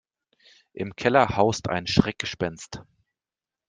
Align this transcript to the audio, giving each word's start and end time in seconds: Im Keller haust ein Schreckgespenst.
Im 0.73 0.95
Keller 0.95 1.37
haust 1.37 1.69
ein 1.69 1.85
Schreckgespenst. 1.85 2.81